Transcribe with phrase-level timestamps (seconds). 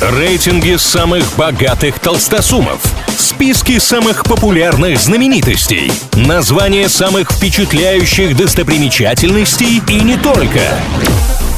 [0.00, 2.82] Рейтинги самых богатых толстосумов.
[3.16, 5.90] Списки самых популярных знаменитостей.
[6.12, 10.60] Названия самых впечатляющих достопримечательностей и не только.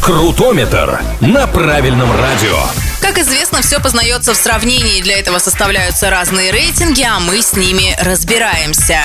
[0.01, 2.57] Крутометр на правильном радио.
[3.01, 5.03] Как известно, все познается в сравнении.
[5.03, 9.01] Для этого составляются разные рейтинги, а мы с ними разбираемся.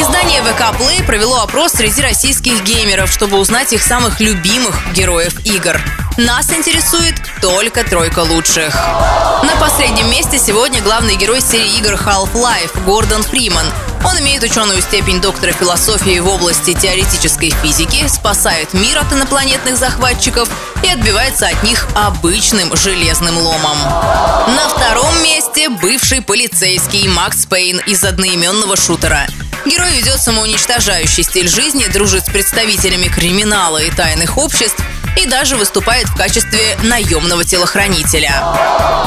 [0.00, 5.80] Издание ВК Play провело опрос среди российских геймеров, чтобы узнать их самых любимых героев игр.
[6.18, 8.74] Нас интересует только тройка лучших.
[8.74, 13.64] На последнем месте сегодня главный герой серии игр Half-Life Гордон Фриман.
[14.04, 20.48] Он имеет ученую степень доктора философии в области теоретической физики, спасает мир от инопланетных захватчиков
[20.82, 23.78] и отбивается от них обычным железным ломом.
[23.78, 29.28] На втором месте бывший полицейский Макс Пейн из одноименного шутера.
[29.64, 34.82] Герой ведет самоуничтожающий стиль жизни, дружит с представителями криминала и тайных обществ
[35.18, 38.32] и даже выступает в качестве наемного телохранителя.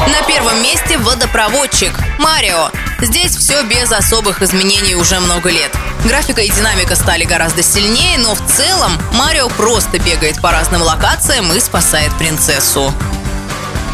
[0.08, 2.70] На первом месте водопроводчик Марио.
[3.00, 5.72] Здесь все без особых изменений уже много лет.
[6.04, 11.52] Графика и динамика стали гораздо сильнее, но в целом Марио просто бегает по разным локациям
[11.52, 12.92] и спасает принцессу.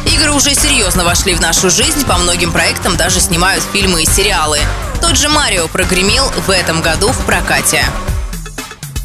[0.06, 4.58] Игры уже серьезно вошли в нашу жизнь, по многим проектам даже снимают фильмы и сериалы.
[5.00, 7.84] Тот же Марио прогремел в этом году в прокате.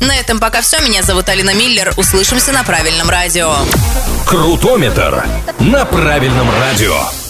[0.07, 0.79] На этом пока все.
[0.79, 1.93] Меня зовут Алина Миллер.
[1.95, 3.55] Услышимся на правильном радио.
[4.25, 5.23] Крутометр
[5.59, 7.22] на правильном радио.